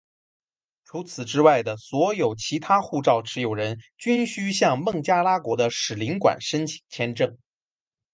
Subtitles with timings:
[0.83, 7.37] 除此之外的所有其他护照持有人均须向孟加拉国的使领馆申请签证。